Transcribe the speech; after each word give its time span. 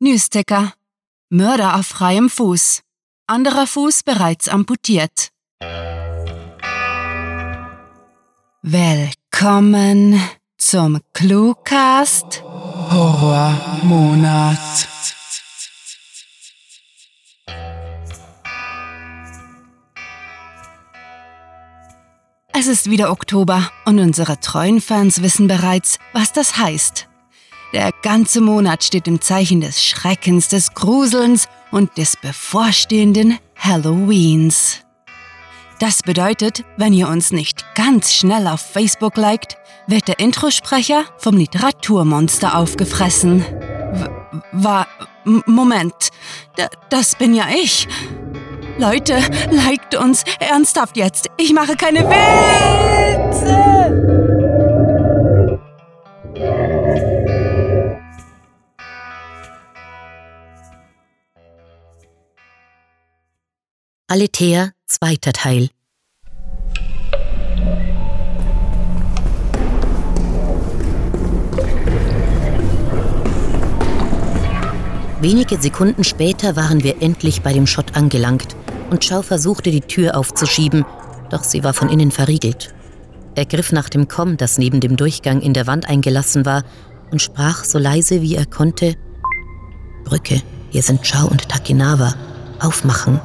Newsticker. 0.00 0.74
Mörder 1.28 1.74
auf 1.74 1.86
freiem 1.86 2.30
Fuß. 2.30 2.82
Anderer 3.26 3.66
Fuß 3.66 4.04
bereits 4.04 4.48
amputiert. 4.48 5.30
Willkommen 8.62 10.22
zum 10.56 11.00
Cluecast 11.14 12.44
Horrormonat. 12.44 14.58
Es 22.52 22.68
ist 22.68 22.88
wieder 22.88 23.10
Oktober 23.10 23.68
und 23.84 23.98
unsere 23.98 24.38
treuen 24.38 24.80
Fans 24.80 25.22
wissen 25.22 25.48
bereits, 25.48 25.98
was 26.12 26.32
das 26.32 26.56
heißt. 26.56 27.08
Der 27.72 27.92
ganze 28.02 28.40
Monat 28.40 28.82
steht 28.82 29.06
im 29.06 29.20
Zeichen 29.20 29.60
des 29.60 29.84
Schreckens, 29.84 30.48
des 30.48 30.72
Gruselns 30.72 31.48
und 31.70 31.98
des 31.98 32.16
bevorstehenden 32.16 33.38
Halloweens. 33.56 34.80
Das 35.78 36.02
bedeutet, 36.02 36.64
wenn 36.76 36.92
ihr 36.92 37.08
uns 37.08 37.30
nicht 37.30 37.64
ganz 37.74 38.12
schnell 38.12 38.48
auf 38.48 38.60
Facebook 38.60 39.16
liked, 39.16 39.56
wird 39.86 40.08
der 40.08 40.18
Introsprecher 40.18 41.04
vom 41.18 41.36
Literaturmonster 41.36 42.56
aufgefressen. 42.56 43.44
W 43.92 44.08
war. 44.52 44.86
Moment. 45.24 46.10
D 46.56 46.66
das 46.88 47.14
bin 47.14 47.34
ja 47.34 47.46
ich. 47.62 47.86
Leute, 48.78 49.20
liked 49.50 49.94
uns 49.94 50.24
ernsthaft 50.40 50.96
jetzt. 50.96 51.28
Ich 51.36 51.52
mache 51.52 51.76
keine 51.76 52.00
Witze. 52.00 53.67
Aletheia, 64.10 64.70
zweiter 64.86 65.34
Teil. 65.34 65.68
Wenige 75.20 75.60
Sekunden 75.60 76.04
später 76.04 76.56
waren 76.56 76.82
wir 76.82 77.02
endlich 77.02 77.42
bei 77.42 77.52
dem 77.52 77.66
Schott 77.66 77.96
angelangt 77.96 78.56
und 78.88 79.04
Schau 79.04 79.20
versuchte 79.20 79.70
die 79.70 79.82
Tür 79.82 80.16
aufzuschieben, 80.16 80.86
doch 81.28 81.44
sie 81.44 81.62
war 81.62 81.74
von 81.74 81.90
innen 81.90 82.10
verriegelt. 82.10 82.74
Er 83.34 83.44
griff 83.44 83.72
nach 83.72 83.90
dem 83.90 84.08
Komm, 84.08 84.38
das 84.38 84.56
neben 84.56 84.80
dem 84.80 84.96
Durchgang 84.96 85.42
in 85.42 85.52
der 85.52 85.66
Wand 85.66 85.86
eingelassen 85.86 86.46
war, 86.46 86.64
und 87.10 87.20
sprach 87.20 87.62
so 87.62 87.78
leise 87.78 88.22
wie 88.22 88.36
er 88.36 88.46
konnte: 88.46 88.94
Brücke, 90.04 90.40
hier 90.70 90.82
sind 90.82 91.06
Schau 91.06 91.26
und 91.26 91.46
Takinawa. 91.50 92.14
Aufmachen. 92.58 93.20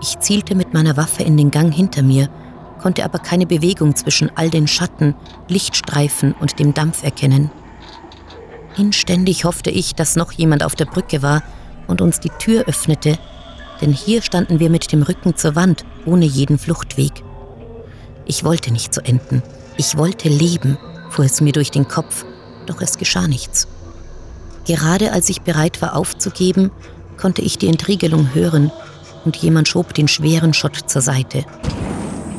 Ich 0.00 0.18
zielte 0.18 0.54
mit 0.54 0.72
meiner 0.72 0.96
Waffe 0.96 1.22
in 1.22 1.36
den 1.36 1.50
Gang 1.50 1.72
hinter 1.72 2.02
mir, 2.02 2.28
konnte 2.80 3.04
aber 3.04 3.18
keine 3.18 3.46
Bewegung 3.46 3.94
zwischen 3.94 4.30
all 4.34 4.48
den 4.48 4.66
Schatten, 4.66 5.14
Lichtstreifen 5.48 6.32
und 6.40 6.58
dem 6.58 6.72
Dampf 6.72 7.02
erkennen. 7.02 7.50
Inständig 8.78 9.44
hoffte 9.44 9.70
ich, 9.70 9.94
dass 9.94 10.16
noch 10.16 10.32
jemand 10.32 10.64
auf 10.64 10.74
der 10.74 10.86
Brücke 10.86 11.22
war 11.22 11.42
und 11.86 12.00
uns 12.00 12.18
die 12.18 12.30
Tür 12.30 12.64
öffnete, 12.66 13.18
denn 13.82 13.92
hier 13.92 14.22
standen 14.22 14.58
wir 14.58 14.70
mit 14.70 14.90
dem 14.92 15.02
Rücken 15.02 15.36
zur 15.36 15.54
Wand, 15.54 15.84
ohne 16.06 16.24
jeden 16.24 16.58
Fluchtweg. 16.58 17.22
Ich 18.24 18.42
wollte 18.42 18.72
nicht 18.72 18.94
so 18.94 19.02
enden. 19.02 19.42
Ich 19.76 19.98
wollte 19.98 20.28
leben, 20.28 20.78
fuhr 21.10 21.26
es 21.26 21.40
mir 21.40 21.52
durch 21.52 21.70
den 21.70 21.88
Kopf, 21.88 22.24
doch 22.66 22.80
es 22.80 22.96
geschah 22.96 23.26
nichts. 23.26 23.68
Gerade 24.66 25.12
als 25.12 25.28
ich 25.28 25.42
bereit 25.42 25.82
war 25.82 25.96
aufzugeben, 25.96 26.70
konnte 27.18 27.42
ich 27.42 27.58
die 27.58 27.68
Entriegelung 27.68 28.34
hören 28.34 28.70
und 29.24 29.36
jemand 29.36 29.68
schob 29.68 29.94
den 29.94 30.08
schweren 30.08 30.54
Schott 30.54 30.76
zur 30.86 31.02
Seite. 31.02 31.44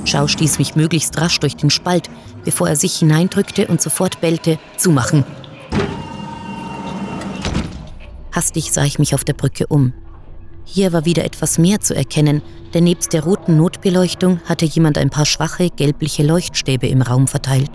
Schau 0.05 0.27
stieß 0.27 0.59
mich 0.59 0.75
möglichst 0.75 1.19
rasch 1.19 1.39
durch 1.39 1.55
den 1.55 1.69
Spalt, 1.69 2.09
bevor 2.43 2.69
er 2.69 2.75
sich 2.75 2.97
hineindrückte 2.97 3.67
und 3.67 3.81
sofort 3.81 4.19
bellte, 4.21 4.57
zumachen. 4.77 5.23
Hastig 8.31 8.71
sah 8.71 8.83
ich 8.83 8.97
mich 8.97 9.13
auf 9.13 9.23
der 9.23 9.33
Brücke 9.33 9.67
um. 9.67 9.93
Hier 10.63 10.93
war 10.93 11.05
wieder 11.05 11.25
etwas 11.25 11.57
mehr 11.57 11.81
zu 11.81 11.95
erkennen, 11.95 12.41
denn 12.73 12.85
nebst 12.85 13.13
der 13.13 13.23
roten 13.23 13.57
Notbeleuchtung 13.57 14.39
hatte 14.45 14.65
jemand 14.65 14.97
ein 14.97 15.09
paar 15.09 15.25
schwache, 15.25 15.69
gelbliche 15.69 16.23
Leuchtstäbe 16.23 16.87
im 16.87 17.01
Raum 17.01 17.27
verteilt. 17.27 17.71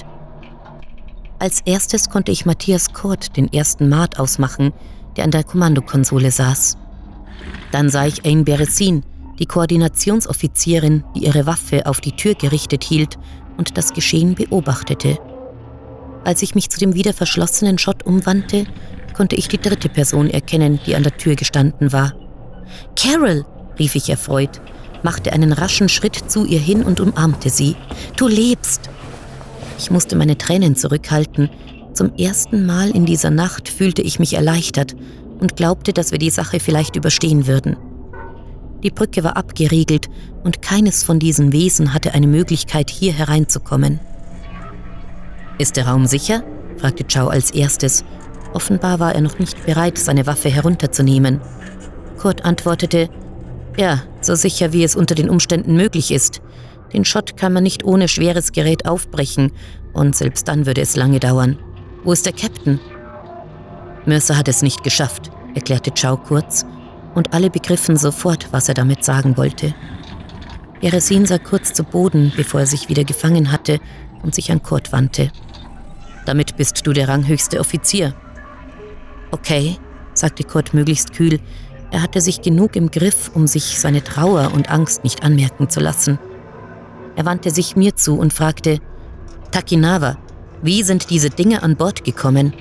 Als 1.38 1.60
erstes 1.66 2.08
konnte 2.08 2.32
ich 2.32 2.47
Matthias 2.47 2.94
Kurt, 2.94 3.36
den 3.36 3.52
ersten 3.52 3.91
Maat, 3.91 4.19
ausmachen, 4.19 4.72
der 5.16 5.25
an 5.25 5.31
der 5.31 5.44
Kommandokonsole 5.44 6.31
saß. 6.31 6.78
Dann 7.72 7.91
sah 7.91 8.06
ich 8.06 8.24
Ain 8.24 8.44
Beresin, 8.44 9.02
die 9.38 9.47
Koordinationsoffizierin, 9.47 11.04
die 11.14 11.26
ihre 11.26 11.47
Waffe 11.47 11.86
auf 11.86 12.00
die 12.00 12.12
Tür 12.12 12.34
gerichtet 12.34 12.84
hielt 12.84 13.19
und 13.56 13.76
das 13.76 13.92
Geschehen 13.92 14.34
beobachtete. 14.34 15.19
Als 16.25 16.42
ich 16.42 16.54
mich 16.54 16.70
zu 16.70 16.78
dem 16.78 16.94
wieder 16.94 17.12
verschlossenen 17.12 17.78
Schott 17.78 18.04
umwandte, 18.04 18.66
konnte 19.14 19.36
ich 19.36 19.48
die 19.48 19.60
dritte 19.60 19.88
Person 19.88 20.28
erkennen, 20.28 20.80
die 20.86 20.96
an 20.96 21.02
der 21.02 21.16
Tür 21.16 21.36
gestanden 21.36 21.92
war. 21.92 22.14
Carol, 22.96 23.44
rief 23.78 23.94
ich 23.94 24.10
erfreut, 24.10 24.60
machte 25.02 25.32
einen 25.32 25.52
raschen 25.52 25.88
Schritt 25.88 26.30
zu 26.30 26.44
ihr 26.44 26.58
hin 26.58 26.82
und 26.82 27.00
umarmte 27.00 27.50
sie. 27.50 27.76
Du 28.16 28.26
lebst! 28.26 28.91
Ich 29.78 29.91
musste 29.91 30.16
meine 30.16 30.38
Tränen 30.38 30.75
zurückhalten. 30.75 31.50
Zum 31.92 32.14
ersten 32.16 32.66
Mal 32.66 32.91
in 32.91 33.06
dieser 33.06 33.30
Nacht 33.30 33.69
fühlte 33.69 34.02
ich 34.02 34.19
mich 34.19 34.34
erleichtert 34.34 34.96
und 35.41 35.56
glaubte, 35.56 35.92
dass 35.92 36.12
wir 36.12 36.19
die 36.19 36.30
Sache 36.30 36.60
vielleicht 36.60 36.97
überstehen 36.97 37.47
würden. 37.47 37.76
Die 38.82 38.91
Brücke 38.91 39.24
war 39.24 39.36
abgeriegelt 39.36 40.08
und 40.44 40.62
keines 40.62 41.02
von 41.02 41.19
diesen 41.19 41.52
Wesen 41.52 41.92
hatte 41.94 42.14
eine 42.14 42.26
Möglichkeit, 42.26 42.91
hier 42.91 43.12
hereinzukommen. 43.12 44.00
Ist 45.58 45.76
der 45.76 45.88
Raum 45.88 46.06
sicher? 46.06 46.42
fragte 46.76 47.04
Chow 47.04 47.28
als 47.28 47.50
erstes. 47.50 48.04
Offenbar 48.52 49.00
war 49.00 49.14
er 49.14 49.22
noch 49.22 49.38
nicht 49.38 49.64
bereit, 49.64 49.98
seine 49.98 50.26
Waffe 50.26 50.50
herunterzunehmen. 50.50 51.41
Kurt 52.19 52.44
antwortete, 52.44 53.08
ja, 53.76 54.02
so 54.20 54.34
sicher 54.34 54.72
wie 54.72 54.84
es 54.84 54.96
unter 54.96 55.14
den 55.14 55.30
Umständen 55.30 55.76
möglich 55.76 56.10
ist. 56.10 56.41
Den 56.92 57.04
Schott 57.04 57.36
kann 57.36 57.52
man 57.52 57.62
nicht 57.62 57.84
ohne 57.84 58.08
schweres 58.08 58.52
Gerät 58.52 58.86
aufbrechen, 58.86 59.52
und 59.92 60.14
selbst 60.14 60.48
dann 60.48 60.66
würde 60.66 60.82
es 60.82 60.96
lange 60.96 61.20
dauern. 61.20 61.58
Wo 62.04 62.12
ist 62.12 62.26
der 62.26 62.32
Captain? 62.32 62.78
Mercer 64.06 64.37
hat 64.37 64.49
es 64.49 64.62
nicht 64.62 64.84
geschafft, 64.84 65.31
erklärte 65.55 65.91
Chow 65.91 66.17
kurz, 66.17 66.65
und 67.15 67.33
alle 67.33 67.50
begriffen 67.50 67.97
sofort, 67.97 68.49
was 68.53 68.69
er 68.69 68.75
damit 68.75 69.05
sagen 69.05 69.37
wollte. 69.37 69.75
Beresin 70.81 71.27
sah 71.27 71.39
kurz 71.39 71.72
zu 71.72 71.83
Boden, 71.83 72.33
bevor 72.37 72.61
er 72.61 72.67
sich 72.67 72.89
wieder 72.89 73.05
gefangen 73.05 73.50
hatte 73.50 73.81
und 74.22 74.34
sich 74.34 74.53
an 74.53 74.62
Kurt 74.62 74.93
wandte. 74.93 75.31
Damit 76.27 76.56
bist 76.56 76.87
du 76.87 76.93
der 76.93 77.09
ranghöchste 77.09 77.59
Offizier. 77.59 78.15
Okay, 79.31 79.77
sagte 80.12 80.44
Kurt 80.44 80.75
möglichst 80.75 81.12
kühl, 81.12 81.41
er 81.91 82.03
hatte 82.03 82.21
sich 82.21 82.43
genug 82.43 82.77
im 82.77 82.91
Griff, 82.91 83.31
um 83.34 83.47
sich 83.47 83.78
seine 83.78 84.03
Trauer 84.03 84.53
und 84.53 84.71
Angst 84.71 85.05
nicht 85.05 85.23
anmerken 85.23 85.71
zu 85.71 85.81
lassen. 85.81 86.19
Er 87.15 87.25
wandte 87.25 87.50
sich 87.50 87.77
mir 87.77 87.97
zu 87.97 88.19
und 88.19 88.33
fragte, 88.33 88.81
Takinawa, 89.53 90.19
wie 90.62 90.83
sind 90.83 91.11
diese 91.11 91.31
Dinge 91.31 91.62
an 91.62 91.77
Bord 91.77 92.05
gekommen? 92.05 92.53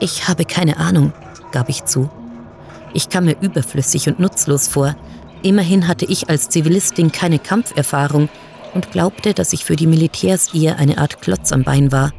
Ich 0.00 0.28
habe 0.28 0.44
keine 0.44 0.78
Ahnung, 0.78 1.12
gab 1.52 1.68
ich 1.68 1.84
zu. 1.84 2.10
Ich 2.92 3.08
kam 3.08 3.26
mir 3.26 3.36
überflüssig 3.40 4.08
und 4.08 4.18
nutzlos 4.18 4.66
vor. 4.66 4.96
Immerhin 5.42 5.86
hatte 5.86 6.06
ich 6.06 6.28
als 6.28 6.48
Zivilistin 6.48 7.12
keine 7.12 7.38
Kampferfahrung 7.38 8.28
und 8.74 8.90
glaubte, 8.90 9.34
dass 9.34 9.52
ich 9.52 9.64
für 9.64 9.76
die 9.76 9.86
Militärs 9.86 10.54
eher 10.54 10.78
eine 10.78 10.98
Art 10.98 11.20
Klotz 11.20 11.52
am 11.52 11.64
Bein 11.64 11.92
war. 11.92 12.12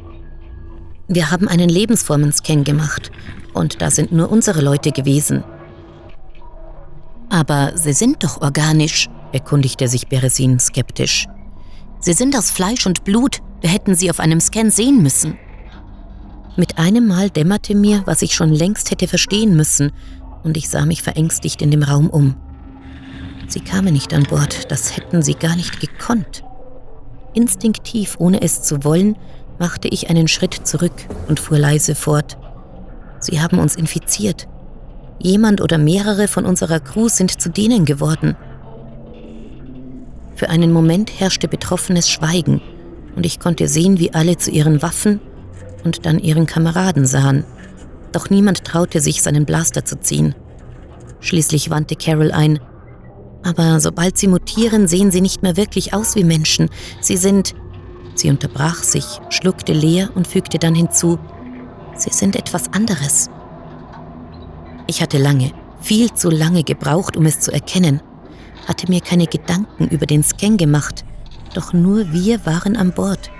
Wir 1.08 1.30
haben 1.30 1.48
einen 1.48 1.68
Lebensformenscan 1.68 2.64
gemacht 2.64 3.10
und 3.52 3.82
da 3.82 3.90
sind 3.90 4.12
nur 4.12 4.30
unsere 4.30 4.62
Leute 4.62 4.92
gewesen, 4.92 5.44
aber 7.32 7.72
sie 7.76 7.94
sind 7.94 8.22
doch 8.22 8.42
organisch, 8.42 9.08
erkundigte 9.32 9.88
sich 9.88 10.06
Beresin 10.06 10.58
skeptisch. 10.58 11.26
Sie 11.98 12.12
sind 12.12 12.36
aus 12.36 12.50
Fleisch 12.50 12.86
und 12.86 13.04
Blut, 13.04 13.38
wir 13.60 13.70
hätten 13.70 13.94
sie 13.94 14.10
auf 14.10 14.20
einem 14.20 14.40
Scan 14.40 14.70
sehen 14.70 15.02
müssen. 15.02 15.38
Mit 16.54 16.78
einem 16.78 17.06
Mal 17.06 17.30
dämmerte 17.30 17.74
mir, 17.74 18.02
was 18.04 18.20
ich 18.20 18.34
schon 18.34 18.50
längst 18.50 18.90
hätte 18.90 19.08
verstehen 19.08 19.56
müssen, 19.56 19.90
und 20.42 20.56
ich 20.56 20.68
sah 20.68 20.84
mich 20.84 21.02
verängstigt 21.02 21.62
in 21.62 21.70
dem 21.70 21.82
Raum 21.82 22.10
um. 22.10 22.34
Sie 23.48 23.60
kamen 23.60 23.94
nicht 23.94 24.12
an 24.12 24.24
Bord, 24.24 24.70
das 24.70 24.96
hätten 24.96 25.22
sie 25.22 25.34
gar 25.34 25.56
nicht 25.56 25.80
gekonnt. 25.80 26.44
Instinktiv, 27.32 28.16
ohne 28.18 28.42
es 28.42 28.62
zu 28.62 28.84
wollen, 28.84 29.16
machte 29.58 29.88
ich 29.88 30.10
einen 30.10 30.28
Schritt 30.28 30.66
zurück 30.66 30.92
und 31.28 31.40
fuhr 31.40 31.58
leise 31.58 31.94
fort. 31.94 32.36
Sie 33.18 33.40
haben 33.40 33.58
uns 33.58 33.74
infiziert. 33.74 34.46
Jemand 35.18 35.60
oder 35.62 35.78
mehrere 35.78 36.28
von 36.28 36.44
unserer 36.44 36.80
Crew 36.80 37.08
sind 37.08 37.40
zu 37.40 37.48
denen 37.48 37.86
geworden. 37.86 38.36
Für 40.34 40.50
einen 40.50 40.72
Moment 40.72 41.18
herrschte 41.18 41.48
betroffenes 41.48 42.10
Schweigen 42.10 42.60
und 43.16 43.24
ich 43.24 43.38
konnte 43.38 43.68
sehen, 43.68 43.98
wie 43.98 44.12
alle 44.12 44.36
zu 44.36 44.50
ihren 44.50 44.82
Waffen 44.82 45.20
und 45.84 46.06
dann 46.06 46.18
ihren 46.18 46.46
Kameraden 46.46 47.06
sahen. 47.06 47.44
Doch 48.12 48.30
niemand 48.30 48.64
traute 48.64 49.00
sich, 49.00 49.22
seinen 49.22 49.46
Blaster 49.46 49.84
zu 49.84 49.98
ziehen. 49.98 50.34
Schließlich 51.20 51.70
wandte 51.70 51.96
Carol 51.96 52.32
ein. 52.32 52.60
Aber 53.42 53.80
sobald 53.80 54.18
sie 54.18 54.28
mutieren, 54.28 54.86
sehen 54.86 55.10
sie 55.10 55.20
nicht 55.20 55.42
mehr 55.42 55.56
wirklich 55.56 55.94
aus 55.94 56.14
wie 56.14 56.24
Menschen. 56.24 56.68
Sie 57.00 57.16
sind. 57.16 57.54
Sie 58.14 58.28
unterbrach 58.28 58.82
sich, 58.82 59.06
schluckte 59.30 59.72
leer 59.72 60.10
und 60.14 60.26
fügte 60.26 60.58
dann 60.58 60.74
hinzu. 60.74 61.18
Sie 61.96 62.10
sind 62.10 62.36
etwas 62.36 62.72
anderes. 62.72 63.30
Ich 64.86 65.00
hatte 65.00 65.18
lange, 65.18 65.52
viel 65.80 66.12
zu 66.12 66.28
lange 66.28 66.64
gebraucht, 66.64 67.16
um 67.16 67.24
es 67.24 67.40
zu 67.40 67.52
erkennen, 67.52 68.02
hatte 68.66 68.90
mir 68.90 69.00
keine 69.00 69.26
Gedanken 69.26 69.88
über 69.88 70.06
den 70.06 70.22
Scan 70.22 70.56
gemacht, 70.56 71.04
doch 71.54 71.72
nur 71.72 72.12
wir 72.12 72.44
waren 72.44 72.76
an 72.76 72.92
Bord. 72.92 73.30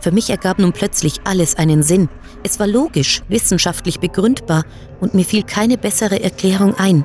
Für 0.00 0.12
mich 0.12 0.30
ergab 0.30 0.58
nun 0.58 0.72
plötzlich 0.72 1.20
alles 1.24 1.56
einen 1.56 1.82
Sinn. 1.82 2.08
Es 2.42 2.58
war 2.58 2.66
logisch, 2.66 3.22
wissenschaftlich 3.28 4.00
begründbar 4.00 4.64
und 5.00 5.14
mir 5.14 5.24
fiel 5.24 5.42
keine 5.42 5.76
bessere 5.76 6.22
Erklärung 6.22 6.74
ein. 6.74 7.04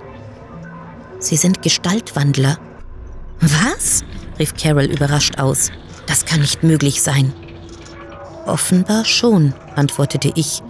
Sie 1.20 1.36
sind 1.36 1.62
Gestaltwandler. 1.62 2.58
Was? 3.42 4.04
rief 4.40 4.54
Carol 4.56 4.86
überrascht 4.86 5.40
aus. 5.40 5.72
Das 6.08 6.26
kann 6.26 6.42
nicht 6.42 6.64
möglich 6.64 7.02
sein. 7.02 7.34
Offenbar 8.46 9.06
schon, 9.06 9.54
antwortete 9.76 10.32
ich 10.36 10.62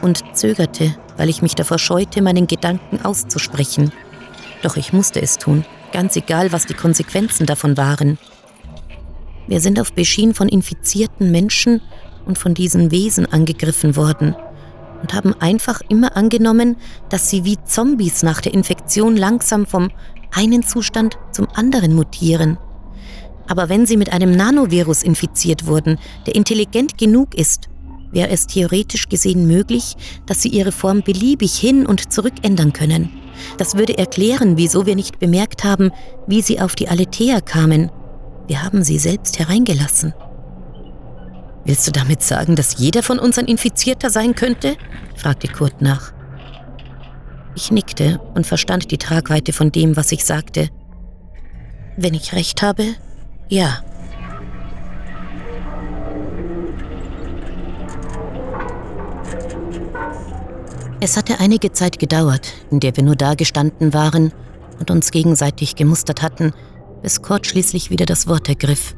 und 0.00 0.36
zögerte, 0.36 0.94
weil 1.16 1.28
ich 1.28 1.42
mich 1.42 1.54
davor 1.54 1.78
scheute, 1.78 2.22
meinen 2.22 2.46
Gedanken 2.46 3.04
auszusprechen. 3.04 3.92
Doch 4.62 4.76
ich 4.76 4.92
musste 4.92 5.20
es 5.20 5.36
tun, 5.38 5.64
ganz 5.92 6.16
egal, 6.16 6.52
was 6.52 6.66
die 6.66 6.74
Konsequenzen 6.74 7.46
davon 7.46 7.76
waren. 7.76 8.18
Wir 9.48 9.60
sind 9.60 9.80
auf 9.80 9.92
Beschien 9.92 10.34
von 10.34 10.48
infizierten 10.48 11.30
Menschen 11.30 11.80
und 12.26 12.38
von 12.38 12.54
diesen 12.54 12.90
Wesen 12.90 13.26
angegriffen 13.26 13.96
worden 13.96 14.36
und 15.00 15.14
haben 15.14 15.34
einfach 15.40 15.80
immer 15.88 16.16
angenommen, 16.16 16.76
dass 17.08 17.30
sie 17.30 17.44
wie 17.44 17.56
Zombies 17.64 18.22
nach 18.22 18.40
der 18.40 18.52
Infektion 18.52 19.16
langsam 19.16 19.66
vom 19.66 19.90
einen 20.32 20.62
Zustand 20.62 21.18
zum 21.32 21.48
anderen 21.54 21.94
mutieren. 21.94 22.58
Aber 23.46 23.70
wenn 23.70 23.86
sie 23.86 23.96
mit 23.96 24.12
einem 24.12 24.32
Nanovirus 24.32 25.02
infiziert 25.02 25.66
wurden, 25.66 25.98
der 26.26 26.34
intelligent 26.34 26.98
genug 26.98 27.34
ist, 27.34 27.70
wäre 28.10 28.28
es 28.28 28.46
theoretisch 28.46 29.08
gesehen 29.08 29.46
möglich, 29.46 29.96
dass 30.26 30.42
sie 30.42 30.48
ihre 30.48 30.72
Form 30.72 31.02
beliebig 31.02 31.54
hin 31.54 31.86
und 31.86 32.12
zurück 32.12 32.34
ändern 32.42 32.74
können. 32.74 33.10
Das 33.56 33.76
würde 33.76 33.96
erklären, 33.96 34.58
wieso 34.58 34.84
wir 34.84 34.96
nicht 34.96 35.18
bemerkt 35.18 35.64
haben, 35.64 35.90
wie 36.26 36.42
sie 36.42 36.60
auf 36.60 36.74
die 36.74 36.88
Aletheia 36.88 37.40
kamen. 37.40 37.90
Wir 38.48 38.64
haben 38.64 38.82
sie 38.82 38.98
selbst 38.98 39.38
hereingelassen. 39.38 40.14
Willst 41.66 41.86
du 41.86 41.92
damit 41.92 42.22
sagen, 42.22 42.56
dass 42.56 42.78
jeder 42.78 43.02
von 43.02 43.18
uns 43.18 43.38
ein 43.38 43.44
Infizierter 43.44 44.08
sein 44.08 44.34
könnte? 44.34 44.76
fragte 45.16 45.48
Kurt 45.48 45.82
nach. 45.82 46.12
Ich 47.54 47.70
nickte 47.70 48.20
und 48.34 48.46
verstand 48.46 48.90
die 48.90 48.96
Tragweite 48.96 49.52
von 49.52 49.70
dem, 49.70 49.96
was 49.96 50.12
ich 50.12 50.24
sagte. 50.24 50.70
Wenn 51.98 52.14
ich 52.14 52.32
recht 52.32 52.62
habe, 52.62 52.94
ja. 53.50 53.82
Es 61.00 61.18
hatte 61.18 61.38
einige 61.38 61.72
Zeit 61.72 61.98
gedauert, 61.98 62.54
in 62.70 62.80
der 62.80 62.96
wir 62.96 63.04
nur 63.04 63.16
dagestanden 63.16 63.92
waren 63.92 64.32
und 64.80 64.90
uns 64.90 65.10
gegenseitig 65.10 65.76
gemustert 65.76 66.22
hatten, 66.22 66.54
bis 67.02 67.22
Kurt 67.22 67.46
schließlich 67.46 67.90
wieder 67.90 68.06
das 68.06 68.26
Wort 68.26 68.48
ergriff. 68.48 68.94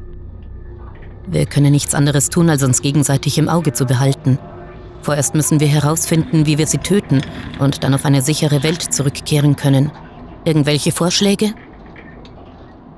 Wir 1.27 1.45
können 1.45 1.71
nichts 1.71 1.93
anderes 1.93 2.29
tun, 2.29 2.49
als 2.49 2.63
uns 2.63 2.81
gegenseitig 2.81 3.37
im 3.37 3.47
Auge 3.47 3.73
zu 3.73 3.85
behalten. 3.85 4.39
Vorerst 5.01 5.33
müssen 5.33 5.59
wir 5.59 5.67
herausfinden, 5.67 6.45
wie 6.45 6.57
wir 6.57 6.67
sie 6.67 6.77
töten 6.77 7.21
und 7.59 7.83
dann 7.83 7.93
auf 7.93 8.05
eine 8.05 8.21
sichere 8.21 8.63
Welt 8.63 8.81
zurückkehren 8.81 9.55
können. 9.55 9.91
Irgendwelche 10.45 10.91
Vorschläge? 10.91 11.53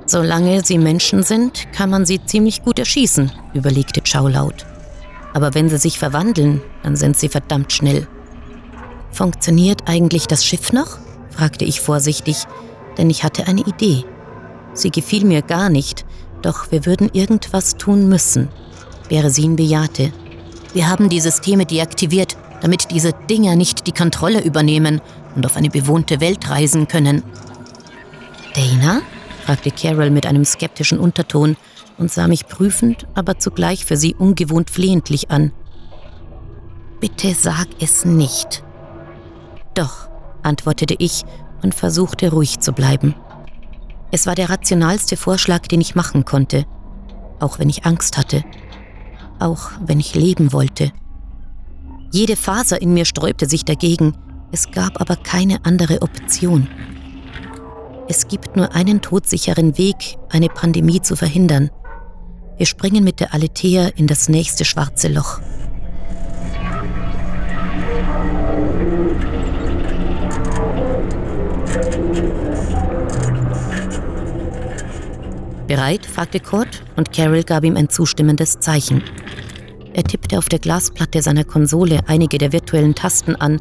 Solange 0.05 0.63
sie 0.63 0.77
Menschen 0.77 1.23
sind, 1.23 1.71
kann 1.71 1.89
man 1.89 2.05
sie 2.05 2.23
ziemlich 2.25 2.63
gut 2.63 2.79
erschießen, 2.79 3.31
überlegte 3.53 4.01
Chow 4.01 4.29
laut. 4.29 4.65
Aber 5.33 5.53
wenn 5.53 5.69
sie 5.69 5.77
sich 5.77 5.97
verwandeln, 5.97 6.61
dann 6.83 6.95
sind 6.95 7.17
sie 7.17 7.29
verdammt 7.29 7.71
schnell. 7.71 8.07
Funktioniert 9.11 9.87
eigentlich 9.87 10.27
das 10.27 10.45
Schiff 10.45 10.73
noch? 10.73 10.97
fragte 11.29 11.65
ich 11.65 11.81
vorsichtig, 11.81 12.43
denn 12.97 13.09
ich 13.09 13.23
hatte 13.23 13.47
eine 13.47 13.61
Idee. 13.61 14.05
Sie 14.73 14.91
gefiel 14.91 15.25
mir 15.25 15.41
gar 15.41 15.69
nicht, 15.69 16.05
doch 16.41 16.71
wir 16.71 16.85
würden 16.85 17.09
irgendwas 17.13 17.77
tun 17.77 18.09
müssen. 18.09 18.49
Beresin 19.09 19.55
bejahte. 19.55 20.11
Wir 20.73 20.89
haben 20.89 21.09
die 21.09 21.19
Systeme 21.19 21.65
deaktiviert, 21.65 22.37
damit 22.61 22.91
diese 22.91 23.11
Dinger 23.29 23.55
nicht 23.55 23.87
die 23.87 23.91
Kontrolle 23.91 24.41
übernehmen 24.41 25.01
und 25.35 25.45
auf 25.45 25.55
eine 25.55 25.69
bewohnte 25.69 26.19
Welt 26.19 26.49
reisen 26.49 26.87
können. 26.87 27.23
Dana? 28.55 29.01
fragte 29.45 29.71
Carol 29.71 30.09
mit 30.09 30.25
einem 30.25 30.45
skeptischen 30.45 30.99
Unterton 30.99 31.57
und 31.97 32.11
sah 32.11 32.27
mich 32.27 32.47
prüfend, 32.47 33.07
aber 33.13 33.37
zugleich 33.39 33.85
für 33.85 33.97
sie 33.97 34.15
ungewohnt 34.15 34.69
flehentlich 34.69 35.31
an. 35.31 35.51
Bitte 37.01 37.33
sag 37.33 37.67
es 37.81 38.05
nicht, 38.05 38.63
doch, 39.73 40.07
antwortete 40.43 40.95
ich 40.97 41.23
und 41.61 41.73
versuchte 41.73 42.31
ruhig 42.31 42.59
zu 42.59 42.73
bleiben. 42.73 43.15
Es 44.13 44.27
war 44.27 44.35
der 44.35 44.51
rationalste 44.51 45.17
Vorschlag, 45.17 45.61
den 45.65 45.81
ich 45.81 45.95
machen 45.95 46.23
konnte, 46.23 46.65
auch 47.39 47.57
wenn 47.57 47.67
ich 47.67 47.87
Angst 47.87 48.15
hatte, 48.15 48.43
auch 49.39 49.71
wenn 49.83 49.99
ich 49.99 50.13
leben 50.13 50.53
wollte. 50.53 50.91
Jede 52.11 52.35
Faser 52.35 52.79
in 52.79 52.93
mir 52.93 53.05
sträubte 53.05 53.47
sich 53.49 53.65
dagegen, 53.65 54.15
es 54.51 54.69
gab 54.69 55.01
aber 55.01 55.15
keine 55.15 55.65
andere 55.65 56.03
Option. 56.03 56.67
Es 58.07 58.27
gibt 58.27 58.55
nur 58.55 58.75
einen 58.75 59.01
todsicheren 59.01 59.79
Weg, 59.79 60.19
eine 60.29 60.49
Pandemie 60.49 61.01
zu 61.01 61.15
verhindern. 61.15 61.71
Wir 62.57 62.67
springen 62.67 63.03
mit 63.03 63.19
der 63.19 63.33
Aletheia 63.33 63.87
in 63.87 64.05
das 64.05 64.29
nächste 64.29 64.63
schwarze 64.63 65.07
Loch. 65.07 65.39
Bereit? 75.73 76.05
fragte 76.05 76.39
Kurt 76.39 76.83
und 76.97 77.11
Carol 77.11 77.41
gab 77.41 77.63
ihm 77.63 77.75
ein 77.75 77.89
zustimmendes 77.89 78.59
Zeichen. 78.59 79.01
Er 79.95 80.03
tippte 80.03 80.37
auf 80.37 80.47
der 80.47 80.59
Glasplatte 80.59 81.23
seiner 81.23 81.45
Konsole 81.45 82.01
einige 82.05 82.37
der 82.37 82.53
virtuellen 82.53 82.93
Tasten 82.93 83.35
an 83.35 83.59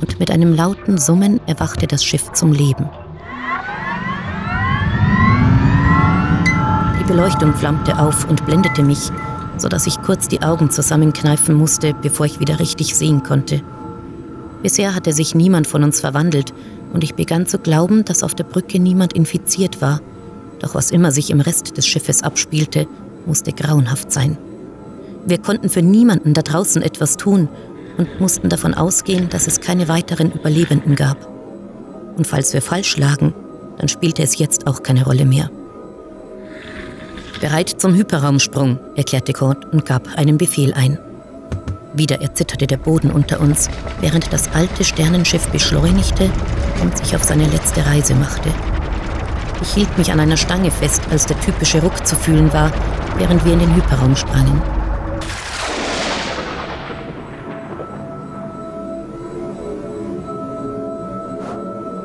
und 0.00 0.20
mit 0.20 0.30
einem 0.30 0.54
lauten 0.54 0.96
Summen 0.96 1.40
erwachte 1.48 1.88
das 1.88 2.04
Schiff 2.04 2.30
zum 2.34 2.52
Leben. 2.52 2.88
Die 7.00 7.04
Beleuchtung 7.08 7.52
flammte 7.52 7.98
auf 7.98 8.30
und 8.30 8.46
blendete 8.46 8.84
mich, 8.84 9.10
sodass 9.56 9.88
ich 9.88 10.00
kurz 10.02 10.28
die 10.28 10.42
Augen 10.42 10.70
zusammenkneifen 10.70 11.56
musste, 11.56 11.94
bevor 12.00 12.26
ich 12.26 12.38
wieder 12.38 12.60
richtig 12.60 12.94
sehen 12.94 13.24
konnte. 13.24 13.60
Bisher 14.62 14.94
hatte 14.94 15.12
sich 15.12 15.34
niemand 15.34 15.66
von 15.66 15.82
uns 15.82 15.98
verwandelt 15.98 16.54
und 16.92 17.02
ich 17.02 17.16
begann 17.16 17.46
zu 17.46 17.58
glauben, 17.58 18.04
dass 18.04 18.22
auf 18.22 18.36
der 18.36 18.44
Brücke 18.44 18.78
niemand 18.78 19.14
infiziert 19.14 19.82
war 19.82 20.00
doch 20.60 20.74
was 20.74 20.90
immer 20.90 21.10
sich 21.10 21.30
im 21.30 21.40
Rest 21.40 21.76
des 21.76 21.86
Schiffes 21.86 22.22
abspielte, 22.22 22.86
musste 23.26 23.52
grauenhaft 23.52 24.12
sein. 24.12 24.38
Wir 25.26 25.38
konnten 25.38 25.68
für 25.68 25.82
niemanden 25.82 26.34
da 26.34 26.42
draußen 26.42 26.82
etwas 26.82 27.16
tun 27.16 27.48
und 27.98 28.20
mussten 28.20 28.48
davon 28.48 28.74
ausgehen, 28.74 29.28
dass 29.28 29.46
es 29.46 29.60
keine 29.60 29.88
weiteren 29.88 30.32
Überlebenden 30.32 30.94
gab. 30.94 31.28
Und 32.16 32.26
falls 32.26 32.52
wir 32.52 32.62
falsch 32.62 32.96
lagen, 32.96 33.34
dann 33.78 33.88
spielte 33.88 34.22
es 34.22 34.38
jetzt 34.38 34.66
auch 34.66 34.82
keine 34.82 35.04
Rolle 35.04 35.24
mehr. 35.24 35.50
Bereit 37.40 37.70
zum 37.78 37.94
Hyperraumsprung, 37.94 38.78
erklärte 38.96 39.32
Kurt 39.32 39.72
und 39.72 39.86
gab 39.86 40.18
einen 40.18 40.36
Befehl 40.36 40.74
ein. 40.74 40.98
Wieder 41.94 42.20
erzitterte 42.20 42.66
der 42.66 42.76
Boden 42.76 43.10
unter 43.10 43.40
uns, 43.40 43.68
während 44.00 44.32
das 44.32 44.52
alte 44.54 44.84
Sternenschiff 44.84 45.48
beschleunigte 45.48 46.30
und 46.82 46.96
sich 46.98 47.16
auf 47.16 47.24
seine 47.24 47.48
letzte 47.48 47.84
Reise 47.84 48.14
machte. 48.14 48.50
Ich 49.62 49.74
hielt 49.74 49.98
mich 49.98 50.10
an 50.10 50.20
einer 50.20 50.38
Stange 50.38 50.70
fest, 50.70 51.02
als 51.10 51.26
der 51.26 51.38
typische 51.40 51.82
Ruck 51.82 52.06
zu 52.06 52.16
fühlen 52.16 52.52
war, 52.52 52.72
während 53.18 53.44
wir 53.44 53.52
in 53.52 53.58
den 53.58 53.74
Hyperraum 53.74 54.16
sprangen. 54.16 54.60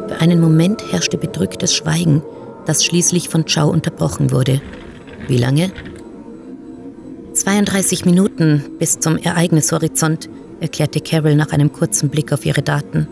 Für 0.08 0.20
einen 0.20 0.42
Moment 0.42 0.84
herrschte 0.92 1.18
bedrücktes 1.18 1.74
Schweigen, 1.74 2.22
das 2.66 2.84
schließlich 2.84 3.30
von 3.30 3.46
Chow 3.46 3.72
unterbrochen 3.72 4.32
wurde. 4.32 4.62
Wie 5.28 5.38
lange? 5.38 5.72
32 7.34 8.06
Minuten 8.06 8.64
bis 8.80 9.00
zum 9.00 9.18
Ereignishorizont, 9.18 10.30
erklärte 10.60 11.00
Carol 11.00 11.36
nach 11.36 11.52
einem 11.52 11.72
kurzen 11.72 12.10
Blick 12.10 12.34
auf 12.34 12.46
ihre 12.46 12.62
Daten. 12.62 13.08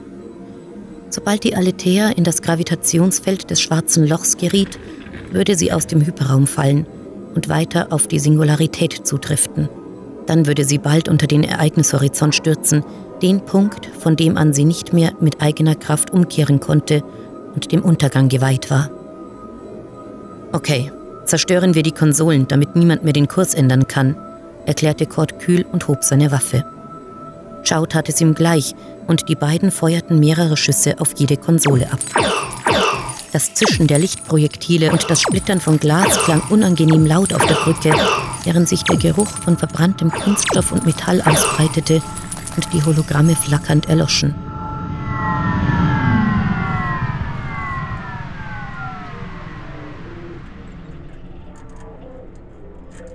Sobald 1.13 1.43
die 1.43 1.55
Aletheia 1.55 2.09
in 2.09 2.23
das 2.23 2.41
Gravitationsfeld 2.41 3.51
des 3.51 3.61
schwarzen 3.61 4.07
Lochs 4.07 4.35
geriet, 4.35 4.79
würde 5.31 5.55
sie 5.55 5.71
aus 5.71 5.85
dem 5.85 6.03
Hyperraum 6.03 6.47
fallen 6.47 6.87
und 7.35 7.49
weiter 7.49 7.93
auf 7.93 8.07
die 8.07 8.17
Singularität 8.17 9.05
zudriften. 9.05 9.69
Dann 10.25 10.47
würde 10.47 10.65
sie 10.65 10.79
bald 10.79 11.09
unter 11.09 11.27
den 11.27 11.43
Ereignishorizont 11.43 12.33
stürzen, 12.33 12.83
Den 13.21 13.41
Punkt, 13.41 13.91
von 13.99 14.15
dem 14.15 14.37
an 14.37 14.53
sie 14.53 14.65
nicht 14.65 14.91
mehr 14.91 15.13
mit 15.19 15.39
eigener 15.39 15.75
Kraft 15.75 16.09
umkehren 16.09 16.59
konnte 16.59 17.03
und 17.53 17.71
dem 17.71 17.83
Untergang 17.83 18.27
geweiht 18.27 18.71
war. 18.71 18.89
Okay, 20.51 20.91
zerstören 21.25 21.75
wir 21.75 21.83
die 21.83 21.91
Konsolen, 21.91 22.47
damit 22.47 22.75
niemand 22.75 23.03
mehr 23.03 23.13
den 23.13 23.27
Kurs 23.27 23.53
ändern 23.53 23.87
kann, 23.87 24.15
erklärte 24.65 25.05
Cord 25.05 25.37
kühl 25.37 25.63
und 25.71 25.87
hob 25.87 26.03
seine 26.03 26.31
Waffe. 26.31 26.65
Chow 27.67 27.85
tat 27.87 28.09
es 28.09 28.21
ihm 28.21 28.33
gleich 28.33 28.75
und 29.07 29.29
die 29.29 29.35
beiden 29.35 29.71
feuerten 29.71 30.19
mehrere 30.19 30.57
Schüsse 30.57 30.99
auf 30.99 31.13
jede 31.17 31.37
Konsole 31.37 31.91
ab. 31.91 31.99
Das 33.31 33.53
Zischen 33.53 33.87
der 33.87 33.99
Lichtprojektile 33.99 34.91
und 34.91 35.09
das 35.09 35.21
Splittern 35.21 35.59
von 35.59 35.79
Glas 35.79 36.17
klang 36.23 36.41
unangenehm 36.49 37.05
laut 37.05 37.33
auf 37.33 37.45
der 37.45 37.55
Brücke, 37.55 37.91
während 38.43 38.69
sich 38.69 38.83
der 38.83 38.97
Geruch 38.97 39.27
von 39.27 39.57
verbranntem 39.57 40.11
Kunststoff 40.11 40.71
und 40.71 40.85
Metall 40.85 41.21
ausbreitete 41.21 42.01
und 42.55 42.67
die 42.73 42.83
Hologramme 42.83 43.35
flackernd 43.35 43.89
erloschen. 43.89 44.35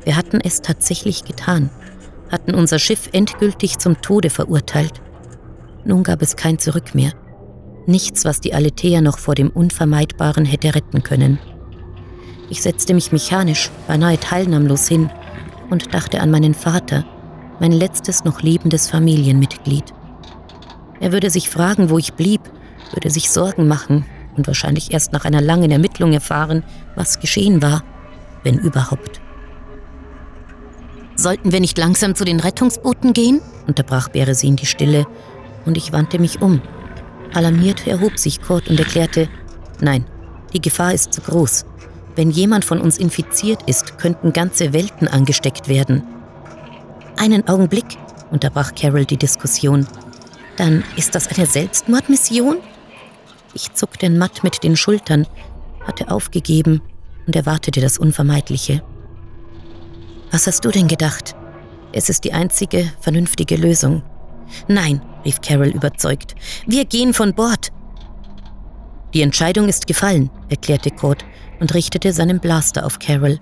Wir 0.05 0.17
hatten 0.17 0.40
es 0.43 0.62
tatsächlich 0.62 1.25
getan, 1.25 1.71
hatten 2.30 2.54
unser 2.54 2.78
Schiff 2.78 3.08
endgültig 3.12 3.78
zum 3.78 4.00
Tode 4.00 4.30
verurteilt. 4.30 5.00
Nun 5.85 6.02
gab 6.02 6.23
es 6.23 6.37
kein 6.37 6.58
Zurück 6.58 6.94
mehr. 6.94 7.12
Nichts, 7.87 8.25
was 8.25 8.40
die 8.40 8.52
Aletheia 8.52 9.00
noch 9.00 9.18
vor 9.18 9.35
dem 9.35 9.50
Unvermeidbaren 9.50 10.44
hätte 10.44 10.75
retten 10.75 11.02
können. 11.02 11.38
Ich 12.50 12.62
setzte 12.62 12.94
mich 12.94 13.12
mechanisch, 13.12 13.70
beinahe 13.87 14.18
teilnahmlos 14.18 14.88
hin 14.88 15.11
und 15.70 15.94
dachte 15.94 16.20
an 16.20 16.30
meinen 16.30 16.54
Vater, 16.54 17.04
mein 17.61 17.73
letztes 17.73 18.25
noch 18.25 18.42
lebendes 18.42 18.88
Familienmitglied. 18.88 19.85
Er 21.00 21.12
würde 21.12 21.30
sich 21.30 21.50
fragen, 21.50 21.90
wo 21.90 21.99
ich 21.99 22.14
blieb, 22.14 22.40
würde 22.92 23.11
sich 23.11 23.30
Sorgen 23.30 23.68
machen 23.68 24.04
und 24.37 24.47
wahrscheinlich 24.47 24.92
erst 24.92 25.12
nach 25.12 25.25
einer 25.25 25.40
langen 25.40 25.70
Ermittlung 25.70 26.12
erfahren, 26.12 26.64
was 26.94 27.20
geschehen 27.20 27.62
war, 27.62 27.85
wenn 28.44 28.58
überhaupt. 28.58 29.20
Sollten 31.18 31.50
wir 31.50 31.58
nicht 31.58 31.76
langsam 31.76 32.14
zu 32.14 32.25
den 32.25 32.38
Rettungsbooten 32.38 33.12
gehen? 33.12 33.40
unterbrach 33.66 34.08
Beresin 34.08 34.54
die 34.54 34.66
Stille, 34.66 35.04
und 35.66 35.76
ich 35.76 35.92
wandte 35.92 36.20
mich 36.20 36.40
um. 36.40 36.62
Alarmiert 37.34 37.88
erhob 37.88 38.18
sich 38.18 38.40
Kurt 38.40 38.68
und 38.68 38.78
erklärte, 38.78 39.28
nein, 39.80 40.06
die 40.52 40.60
Gefahr 40.60 40.94
ist 40.94 41.12
zu 41.12 41.20
groß. 41.20 41.66
Wenn 42.14 42.30
jemand 42.30 42.64
von 42.64 42.80
uns 42.80 42.98
infiziert 42.98 43.64
ist, 43.66 43.98
könnten 43.98 44.32
ganze 44.32 44.72
Welten 44.72 45.08
angesteckt 45.08 45.66
werden. 45.66 46.04
Einen 47.16 47.48
Augenblick, 47.48 47.98
unterbrach 48.30 48.72
Carol 48.76 49.04
die 49.04 49.16
Diskussion. 49.16 49.88
Dann 50.56 50.84
ist 50.96 51.16
das 51.16 51.26
eine 51.37 51.46
Selbstmordmission? 51.46 52.58
Ich 53.54 53.75
zuckte 53.75 54.08
matt 54.08 54.44
mit 54.44 54.62
den 54.62 54.76
Schultern, 54.76 55.26
hatte 55.84 56.12
aufgegeben 56.12 56.80
und 57.26 57.34
erwartete 57.34 57.80
das 57.80 57.98
Unvermeidliche. 57.98 58.84
Was 60.30 60.47
hast 60.47 60.64
du 60.64 60.70
denn 60.70 60.88
gedacht? 60.88 61.35
Es 61.92 62.11
ist 62.11 62.25
die 62.25 62.32
einzige 62.32 62.92
vernünftige 63.00 63.56
Lösung. 63.56 64.02
Nein, 64.66 65.00
rief 65.25 65.40
Carol 65.40 65.68
überzeugt. 65.68 66.35
Wir 66.66 66.85
gehen 66.85 67.14
von 67.14 67.35
Bord. 67.35 67.73
Die 69.14 69.23
Entscheidung 69.23 69.68
ist 69.68 69.87
gefallen, 69.87 70.30
erklärte 70.50 70.90
Kurt 70.90 71.25
und 71.61 71.73
richtete 71.73 72.12
seinen 72.12 72.40
Blaster 72.40 72.85
auf 72.85 72.99
Carol. 72.99 73.38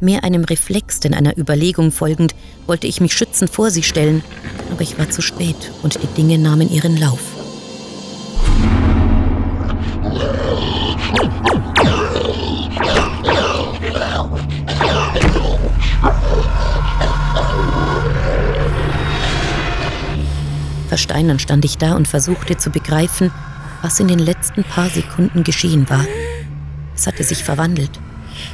Mehr 0.00 0.22
einem 0.22 0.44
Reflex 0.44 1.00
denn 1.00 1.14
einer 1.14 1.36
Überlegung 1.36 1.90
folgend, 1.90 2.34
wollte 2.66 2.86
ich 2.86 3.00
mich 3.00 3.14
schützend 3.14 3.50
vor 3.50 3.70
sie 3.70 3.82
stellen, 3.82 4.22
aber 4.70 4.82
ich 4.82 4.98
war 4.98 5.10
zu 5.10 5.20
spät 5.20 5.72
und 5.82 6.00
die 6.00 6.06
Dinge 6.08 6.38
nahmen 6.38 6.70
ihren 6.70 6.96
Lauf. 6.96 7.20
Versteinern 20.94 21.40
stand 21.40 21.64
ich 21.64 21.76
da 21.76 21.96
und 21.96 22.06
versuchte 22.06 22.56
zu 22.56 22.70
begreifen, 22.70 23.32
was 23.82 23.98
in 23.98 24.06
den 24.06 24.20
letzten 24.20 24.62
paar 24.62 24.88
Sekunden 24.88 25.42
geschehen 25.42 25.90
war. 25.90 26.04
Es 26.94 27.08
hatte 27.08 27.24
sich 27.24 27.42
verwandelt. 27.42 27.90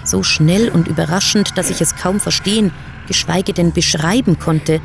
So 0.05 0.23
schnell 0.23 0.71
und 0.71 0.89
überraschend, 0.89 1.59
dass 1.59 1.69
ich 1.69 1.83
es 1.83 1.97
kaum 1.97 2.19
verstehen, 2.19 2.73
geschweige 3.07 3.53
denn 3.53 3.75
beschreiben 3.75 4.39
konnte, 4.39 4.81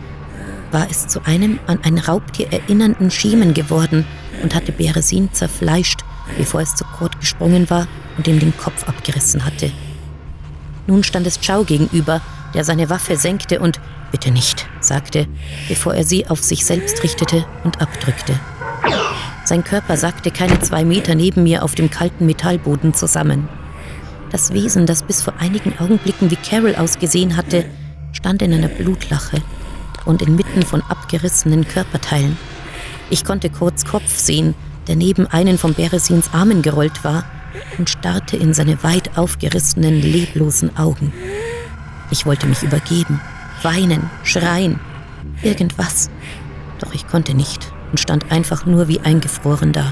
war 0.74 0.86
es 0.92 1.08
zu 1.08 1.24
einem 1.24 1.58
an 1.66 1.80
ein 1.84 1.98
Raubtier 1.98 2.52
erinnernden 2.52 3.10
Schemen 3.10 3.54
geworden 3.54 4.06
und 4.44 4.54
hatte 4.54 4.74
Beresin 4.74 5.32
zerfleischt, 5.32 6.02
bevor 6.38 6.60
es 6.60 6.76
zu 6.76 6.84
Kurt 6.84 7.22
gesprungen 7.22 7.70
war 7.70 7.88
und 8.18 8.28
ihm 8.28 8.42
den 8.42 8.58
Kopf 8.58 8.86
abgerissen 8.86 9.46
hatte. 9.46 9.72
Nun 10.88 11.06
stand 11.06 11.26
es 11.26 11.40
Chow 11.40 11.64
gegenüber, 11.64 12.20
der 12.54 12.66
seine 12.66 12.90
Waffe 12.90 13.16
senkte 13.16 13.62
und 13.62 13.80
Bitte 14.16 14.32
nicht, 14.32 14.66
sagte, 14.80 15.28
bevor 15.68 15.94
er 15.94 16.06
sie 16.06 16.26
auf 16.28 16.42
sich 16.42 16.64
selbst 16.64 17.04
richtete 17.04 17.44
und 17.66 17.82
abdrückte. 17.82 18.40
Sein 19.44 19.66
Körper 19.66 19.98
sackte 19.98 20.32
keine 20.32 20.58
zwei 20.62 20.86
Meter 20.86 21.16
neben 21.16 21.44
mir 21.44 21.64
auf 21.64 21.76
dem 21.76 21.92
kalten 21.92 22.26
Metallboden 22.26 22.94
zusammen. 22.94 23.50
Das 24.32 24.54
Wesen, 24.54 24.86
das 24.86 25.04
bis 25.04 25.22
vor 25.22 25.34
einigen 25.40 25.78
Augenblicken 25.80 26.32
wie 26.32 26.38
Carol 26.38 26.78
ausgesehen 26.78 27.36
hatte, 27.36 27.66
stand 28.14 28.42
in 28.42 28.54
einer 28.54 28.70
Blutlache 28.70 29.42
und 30.06 30.22
inmitten 30.22 30.62
von 30.62 30.82
abgerissenen 30.84 31.68
Körperteilen. 31.68 32.38
Ich 33.10 33.26
konnte 33.26 33.50
kurz 33.50 33.84
Kopf 33.84 34.18
sehen, 34.18 34.56
der 34.88 34.96
neben 34.96 35.28
einen 35.28 35.58
von 35.58 35.74
Beresins 35.74 36.30
Armen 36.32 36.62
gerollt 36.62 37.04
war 37.04 37.26
und 37.78 37.90
starrte 37.90 38.38
in 38.38 38.54
seine 38.54 38.82
weit 38.82 39.18
aufgerissenen, 39.18 40.02
leblosen 40.02 40.78
Augen. 40.78 41.12
Ich 42.12 42.26
wollte 42.26 42.48
mich 42.48 42.64
übergeben, 42.64 43.20
weinen, 43.66 44.10
schreien, 44.24 44.80
irgendwas. 45.44 46.10
Doch 46.80 46.94
ich 46.94 47.06
konnte 47.08 47.34
nicht 47.34 47.74
und 47.92 48.00
stand 48.00 48.32
einfach 48.32 48.66
nur 48.66 48.88
wie 48.88 49.02
eingefroren 49.02 49.74
da. 49.74 49.92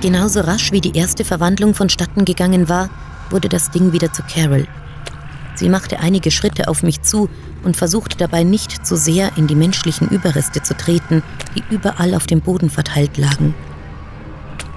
Genauso 0.00 0.40
rasch 0.40 0.70
wie 0.70 0.80
die 0.80 0.96
erste 0.96 1.24
Verwandlung 1.24 1.74
vonstatten 1.74 2.24
gegangen 2.24 2.68
war, 2.68 2.88
wurde 3.30 3.48
das 3.48 3.70
Ding 3.70 3.92
wieder 3.92 4.12
zu 4.12 4.22
Carol. 4.22 4.66
Sie 5.56 5.68
machte 5.68 5.98
einige 5.98 6.30
Schritte 6.30 6.68
auf 6.68 6.84
mich 6.84 7.02
zu 7.02 7.28
und 7.64 7.76
versuchte 7.76 8.16
dabei 8.16 8.44
nicht 8.44 8.86
zu 8.86 8.96
sehr 8.96 9.36
in 9.36 9.48
die 9.48 9.56
menschlichen 9.56 10.08
Überreste 10.08 10.62
zu 10.62 10.76
treten, 10.76 11.24
die 11.56 11.64
überall 11.74 12.14
auf 12.14 12.28
dem 12.28 12.40
Boden 12.40 12.70
verteilt 12.70 13.18
lagen. 13.18 13.54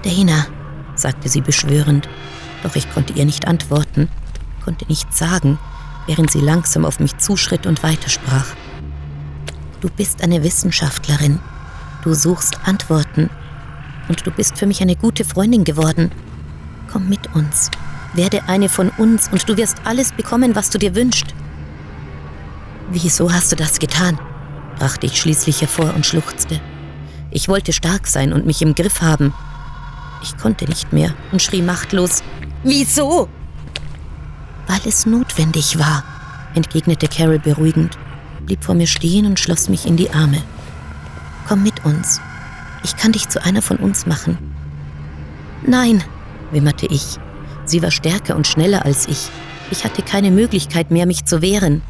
Dana, 0.03 0.47
sagte 0.95 1.29
sie 1.29 1.41
beschwörend, 1.41 2.09
doch 2.63 2.75
ich 2.75 2.91
konnte 2.93 3.13
ihr 3.13 3.25
nicht 3.25 3.47
antworten, 3.47 4.09
konnte 4.63 4.85
nichts 4.87 5.17
sagen, 5.17 5.57
während 6.07 6.31
sie 6.31 6.39
langsam 6.39 6.85
auf 6.85 6.99
mich 6.99 7.17
zuschritt 7.17 7.65
und 7.65 7.83
weitersprach. 7.83 8.55
Du 9.81 9.89
bist 9.89 10.23
eine 10.23 10.43
Wissenschaftlerin. 10.43 11.39
Du 12.03 12.13
suchst 12.13 12.59
Antworten. 12.65 13.29
Und 14.07 14.25
du 14.25 14.31
bist 14.31 14.57
für 14.57 14.65
mich 14.65 14.81
eine 14.81 14.95
gute 14.95 15.25
Freundin 15.25 15.63
geworden. 15.63 16.11
Komm 16.91 17.09
mit 17.09 17.33
uns. 17.33 17.71
Werde 18.13 18.47
eine 18.47 18.69
von 18.69 18.89
uns 18.89 19.29
und 19.31 19.47
du 19.47 19.57
wirst 19.57 19.77
alles 19.85 20.11
bekommen, 20.11 20.55
was 20.55 20.69
du 20.69 20.77
dir 20.77 20.95
wünschst. 20.95 21.33
Wieso 22.91 23.31
hast 23.31 23.51
du 23.51 23.55
das 23.55 23.79
getan? 23.79 24.19
brachte 24.77 25.05
ich 25.05 25.19
schließlich 25.19 25.61
hervor 25.61 25.93
und 25.93 26.05
schluchzte. 26.05 26.59
Ich 27.29 27.47
wollte 27.47 27.71
stark 27.71 28.07
sein 28.07 28.33
und 28.33 28.45
mich 28.45 28.61
im 28.61 28.75
Griff 28.75 29.01
haben. 29.01 29.33
Ich 30.21 30.37
konnte 30.37 30.65
nicht 30.65 30.93
mehr 30.93 31.13
und 31.31 31.41
schrie 31.41 31.61
machtlos, 31.61 32.23
Wieso? 32.63 33.27
Weil 34.67 34.81
es 34.85 35.05
notwendig 35.05 35.79
war, 35.79 36.03
entgegnete 36.53 37.07
Carol 37.07 37.39
beruhigend, 37.39 37.97
blieb 38.45 38.63
vor 38.63 38.75
mir 38.75 38.87
stehen 38.87 39.25
und 39.25 39.39
schloss 39.39 39.67
mich 39.67 39.85
in 39.85 39.97
die 39.97 40.11
Arme. 40.11 40.41
Komm 41.47 41.63
mit 41.63 41.83
uns. 41.85 42.21
Ich 42.83 42.95
kann 42.95 43.11
dich 43.11 43.29
zu 43.29 43.43
einer 43.43 43.61
von 43.61 43.77
uns 43.77 44.05
machen. 44.05 44.37
Nein, 45.65 46.03
wimmerte 46.51 46.85
ich. 46.85 47.17
Sie 47.65 47.81
war 47.81 47.91
stärker 47.91 48.35
und 48.35 48.47
schneller 48.47 48.85
als 48.85 49.07
ich. 49.07 49.29
Ich 49.71 49.83
hatte 49.83 50.01
keine 50.01 50.31
Möglichkeit 50.31 50.91
mehr, 50.91 51.05
mich 51.05 51.25
zu 51.25 51.41
wehren. 51.41 51.81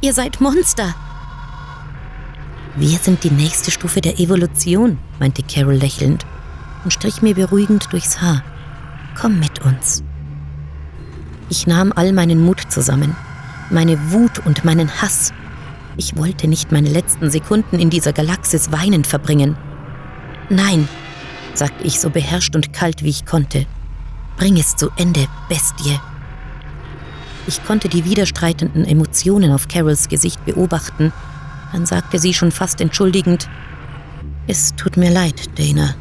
Ihr 0.00 0.12
seid 0.12 0.40
Monster. 0.40 0.94
Wir 2.76 2.98
sind 2.98 3.24
die 3.24 3.30
nächste 3.30 3.70
Stufe 3.70 4.00
der 4.00 4.18
Evolution, 4.18 4.98
meinte 5.18 5.42
Carol 5.42 5.74
lächelnd 5.74 6.24
und 6.84 6.92
strich 6.92 7.22
mir 7.22 7.34
beruhigend 7.34 7.92
durchs 7.92 8.20
Haar. 8.20 8.42
Komm 9.18 9.38
mit 9.38 9.62
uns. 9.64 10.02
Ich 11.48 11.66
nahm 11.66 11.92
all 11.94 12.12
meinen 12.12 12.44
Mut 12.44 12.60
zusammen, 12.68 13.14
meine 13.70 14.12
Wut 14.12 14.44
und 14.46 14.64
meinen 14.64 14.90
Hass. 15.02 15.32
Ich 15.96 16.16
wollte 16.16 16.48
nicht 16.48 16.72
meine 16.72 16.88
letzten 16.88 17.30
Sekunden 17.30 17.78
in 17.78 17.90
dieser 17.90 18.12
Galaxis 18.12 18.72
weinend 18.72 19.06
verbringen. 19.06 19.56
Nein, 20.48 20.88
sagte 21.54 21.84
ich 21.84 22.00
so 22.00 22.10
beherrscht 22.10 22.56
und 22.56 22.72
kalt 22.72 23.02
wie 23.02 23.10
ich 23.10 23.26
konnte. 23.26 23.66
Bring 24.36 24.56
es 24.56 24.76
zu 24.76 24.90
Ende, 24.96 25.26
Bestie. 25.48 26.00
Ich 27.46 27.62
konnte 27.64 27.88
die 27.88 28.04
widerstreitenden 28.04 28.84
Emotionen 28.84 29.52
auf 29.52 29.68
Carols 29.68 30.08
Gesicht 30.08 30.44
beobachten. 30.44 31.12
Dann 31.72 31.86
sagte 31.86 32.18
sie 32.18 32.34
schon 32.34 32.52
fast 32.52 32.80
entschuldigend, 32.80 33.48
es 34.46 34.74
tut 34.76 34.96
mir 34.96 35.10
leid, 35.10 35.58
Dana. 35.58 35.94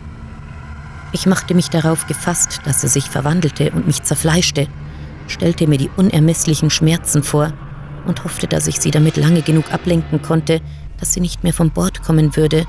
Ich 1.14 1.26
machte 1.26 1.54
mich 1.54 1.70
darauf 1.70 2.08
gefasst, 2.08 2.62
dass 2.64 2.84
er 2.84 2.90
sich 2.90 3.06
verwandelte 3.06 3.72
und 3.72 3.86
mich 3.86 4.04
zerfleischte, 4.04 4.68
stellte 5.28 5.68
mir 5.68 5.78
die 5.78 5.90
unermesslichen 5.98 6.70
Schmerzen 6.70 7.24
vor 7.24 7.54
und 8.06 8.24
hoffte, 8.24 8.48
dass 8.48 8.68
ich 8.68 8.80
sie 8.80 8.92
damit 8.92 9.18
lange 9.18 9.42
genug 9.42 9.72
ablenken 9.74 10.22
konnte, 10.22 10.62
dass 11.00 11.14
sie 11.14 11.20
nicht 11.20 11.44
mehr 11.44 11.54
von 11.54 11.72
Bord 11.72 12.02
kommen 12.04 12.36
würde. 12.36 12.66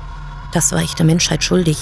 Das 0.51 0.71
war 0.71 0.81
ich 0.81 0.93
der 0.93 1.05
Menschheit 1.05 1.43
schuldig. 1.43 1.77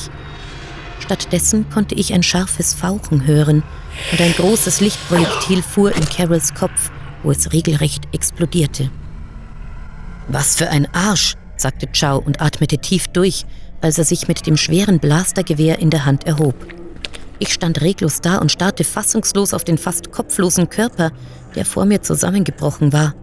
Stattdessen 0.99 1.69
konnte 1.69 1.95
ich 1.95 2.13
ein 2.13 2.23
scharfes 2.23 2.73
Fauchen 2.73 3.25
hören 3.25 3.63
und 4.11 4.21
ein 4.21 4.33
großes 4.33 4.81
Lichtprojektil 4.81 5.63
fuhr 5.63 5.95
in 5.95 6.07
Carols 6.07 6.53
Kopf, 6.53 6.91
wo 7.23 7.31
es 7.31 7.51
regelrecht 7.51 8.07
explodierte. 8.13 8.89
Was 10.27 10.55
für 10.55 10.69
ein 10.69 10.87
Arsch, 10.93 11.35
sagte 11.57 11.87
Chow 11.87 12.23
und 12.23 12.39
atmete 12.39 12.77
tief 12.77 13.07
durch, 13.07 13.45
als 13.81 13.97
er 13.97 14.05
sich 14.05 14.27
mit 14.27 14.45
dem 14.47 14.57
schweren 14.57 14.99
Blastergewehr 14.99 15.79
in 15.79 15.89
der 15.89 16.05
Hand 16.05 16.25
erhob. 16.25 16.55
Ich 17.39 17.53
stand 17.53 17.81
reglos 17.81 18.21
da 18.21 18.37
und 18.37 18.51
starrte 18.51 18.83
fassungslos 18.83 19.53
auf 19.53 19.63
den 19.63 19.77
fast 19.77 20.11
kopflosen 20.11 20.69
Körper, 20.69 21.11
der 21.55 21.65
vor 21.65 21.85
mir 21.85 22.01
zusammengebrochen 22.01 22.93
war. 22.93 23.15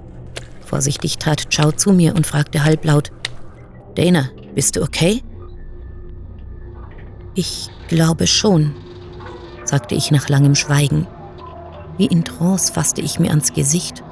Vorsichtig 0.61 1.19
trat 1.19 1.55
Chow 1.55 1.75
zu 1.75 1.93
mir 1.93 2.15
und 2.15 2.27
fragte 2.27 2.65
halblaut, 2.65 3.11
Dana, 3.95 4.29
bist 4.55 4.77
du 4.77 4.83
okay? 4.83 5.23
Ich 7.35 7.69
glaube 7.89 8.27
schon, 8.27 8.75
sagte 9.65 9.95
ich 9.95 10.11
nach 10.11 10.29
langem 10.29 10.57
Schweigen. 10.57 11.07
Wie 11.97 12.07
in 12.07 12.25
Trance 12.25 12.73
fasste 12.73 13.01
ich 13.01 13.21
mir 13.21 13.31
ans 13.31 13.53
Gesicht 13.53 14.03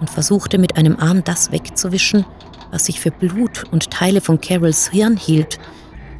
und 0.00 0.10
versuchte 0.10 0.58
mit 0.58 0.76
einem 0.76 0.96
Arm 0.96 1.22
das 1.22 1.52
wegzuwischen, 1.52 2.24
was 2.72 2.86
sich 2.86 3.00
für 3.00 3.12
Blut 3.12 3.64
und 3.70 3.90
Teile 3.90 4.20
von 4.20 4.40
Carols 4.40 4.90
Hirn 4.90 5.16
hielt, 5.16 5.60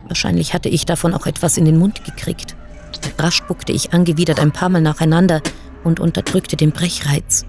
Wahrscheinlich 0.09 0.55
hatte 0.55 0.69
ich 0.69 0.87
davon 0.87 1.15
auch 1.15 1.27
etwas 1.27 1.57
in 1.57 1.65
den 1.65 1.79
Mund 1.79 2.05
gekriegt. 2.05 2.57
Rasch 3.19 3.37
spuckte 3.37 3.73
ich 3.73 3.93
angewidert 3.93 4.41
ein 4.41 4.53
paar 4.53 4.69
Mal 4.69 4.83
nacheinander 4.83 5.43
und 5.85 6.01
unterdrückte 6.01 6.57
den 6.57 6.73
Brechreiz. 6.73 7.45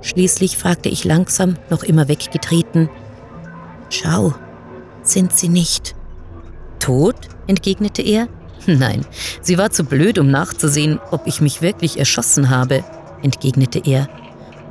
Schließlich 0.00 0.56
fragte 0.56 0.88
ich 0.88 1.04
langsam, 1.04 1.56
noch 1.70 1.82
immer 1.82 2.08
weggetreten, 2.08 2.88
Schau, 3.90 4.34
sind 5.02 5.32
sie 5.36 5.48
nicht 5.48 5.94
tot? 6.78 7.16
entgegnete 7.46 8.00
er. 8.00 8.28
Nein, 8.66 9.04
sie 9.42 9.58
war 9.58 9.70
zu 9.70 9.84
blöd, 9.84 10.18
um 10.18 10.30
nachzusehen, 10.30 10.98
ob 11.10 11.26
ich 11.26 11.40
mich 11.40 11.60
wirklich 11.60 11.98
erschossen 11.98 12.48
habe, 12.48 12.84
entgegnete 13.22 13.82
er. 13.84 14.08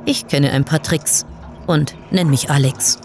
Ich 0.04 0.26
kenne 0.26 0.50
ein 0.50 0.64
paar 0.64 0.82
Tricks 0.82 1.24
und 1.66 1.94
nenn 2.10 2.30
mich 2.30 2.50
Alex. 2.50 2.98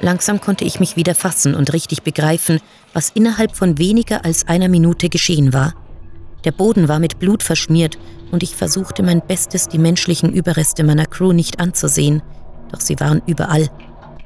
Langsam 0.00 0.40
konnte 0.40 0.64
ich 0.64 0.80
mich 0.80 0.96
wieder 0.96 1.14
fassen 1.14 1.54
und 1.54 1.72
richtig 1.72 2.02
begreifen, 2.02 2.60
was 2.92 3.10
innerhalb 3.10 3.56
von 3.56 3.78
weniger 3.78 4.24
als 4.24 4.48
einer 4.48 4.68
Minute 4.68 5.08
geschehen 5.08 5.52
war. 5.52 5.74
Der 6.44 6.52
Boden 6.52 6.88
war 6.88 6.98
mit 6.98 7.18
Blut 7.18 7.42
verschmiert 7.42 7.98
und 8.30 8.42
ich 8.42 8.54
versuchte 8.54 9.02
mein 9.02 9.26
Bestes, 9.26 9.68
die 9.68 9.78
menschlichen 9.78 10.32
Überreste 10.32 10.84
meiner 10.84 11.06
Crew 11.06 11.32
nicht 11.32 11.60
anzusehen, 11.60 12.22
doch 12.70 12.80
sie 12.80 13.00
waren 13.00 13.22
überall. 13.26 13.68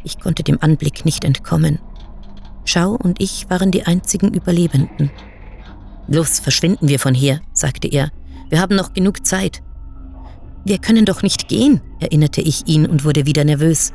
Ich 0.04 0.18
konnte 0.18 0.42
dem 0.42 0.58
Anblick 0.60 1.04
nicht 1.04 1.24
entkommen. 1.24 1.78
Schau 2.64 2.92
und 2.92 3.20
ich 3.20 3.48
waren 3.48 3.70
die 3.70 3.84
einzigen 3.84 4.32
Überlebenden. 4.32 5.10
Los, 6.08 6.40
verschwinden 6.40 6.88
wir 6.88 6.98
von 6.98 7.14
hier, 7.14 7.40
sagte 7.52 7.88
er. 7.88 8.10
Wir 8.48 8.60
haben 8.60 8.76
noch 8.76 8.92
genug 8.92 9.24
Zeit. 9.24 9.62
Wir 10.64 10.78
können 10.78 11.04
doch 11.04 11.22
nicht 11.22 11.48
gehen, 11.48 11.80
erinnerte 12.00 12.40
ich 12.40 12.66
ihn 12.66 12.86
und 12.86 13.04
wurde 13.04 13.26
wieder 13.26 13.44
nervös. 13.44 13.92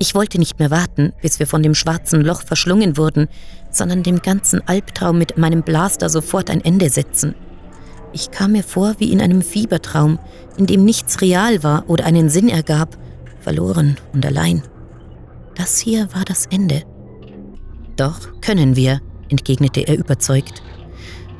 Ich 0.00 0.14
wollte 0.14 0.38
nicht 0.38 0.58
mehr 0.58 0.70
warten, 0.70 1.12
bis 1.22 1.38
wir 1.40 1.46
von 1.46 1.62
dem 1.62 1.74
schwarzen 1.74 2.20
Loch 2.20 2.42
verschlungen 2.42 2.96
wurden, 2.96 3.28
sondern 3.70 4.02
dem 4.02 4.22
ganzen 4.22 4.66
Albtraum 4.66 5.18
mit 5.18 5.38
meinem 5.38 5.62
Blaster 5.62 6.08
sofort 6.08 6.50
ein 6.50 6.64
Ende 6.64 6.88
setzen. 6.88 7.34
Ich 8.12 8.30
kam 8.30 8.52
mir 8.52 8.62
vor 8.62 8.94
wie 8.98 9.12
in 9.12 9.20
einem 9.20 9.42
Fiebertraum, 9.42 10.18
in 10.56 10.66
dem 10.66 10.84
nichts 10.84 11.20
real 11.20 11.62
war 11.62 11.84
oder 11.88 12.04
einen 12.04 12.30
Sinn 12.30 12.48
ergab, 12.48 12.96
verloren 13.40 13.96
und 14.12 14.24
allein. 14.24 14.62
Das 15.56 15.78
hier 15.78 16.08
war 16.14 16.24
das 16.24 16.46
Ende. 16.46 16.84
Doch 17.96 18.40
können 18.40 18.76
wir, 18.76 19.00
entgegnete 19.28 19.80
er 19.80 19.98
überzeugt. 19.98 20.62